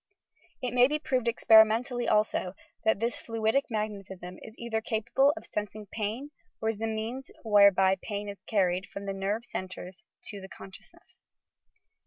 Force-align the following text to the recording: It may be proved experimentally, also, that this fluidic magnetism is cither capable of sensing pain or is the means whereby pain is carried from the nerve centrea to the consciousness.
It 0.63 0.73
may 0.73 0.87
be 0.87 0.97
proved 0.97 1.27
experimentally, 1.27 2.07
also, 2.07 2.55
that 2.83 2.99
this 2.99 3.21
fluidic 3.21 3.65
magnetism 3.69 4.39
is 4.41 4.55
cither 4.55 4.81
capable 4.81 5.31
of 5.37 5.45
sensing 5.45 5.85
pain 5.91 6.31
or 6.59 6.69
is 6.69 6.79
the 6.79 6.87
means 6.87 7.29
whereby 7.43 7.97
pain 8.01 8.27
is 8.27 8.41
carried 8.47 8.87
from 8.91 9.05
the 9.05 9.13
nerve 9.13 9.43
centrea 9.43 9.93
to 10.29 10.41
the 10.41 10.49
consciousness. 10.49 11.21